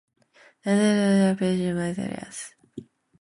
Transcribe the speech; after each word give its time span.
Isocyanates 0.65 1.31
are 1.31 1.35
very 1.35 1.59
reactive 1.73 1.75
materials. 1.75 2.53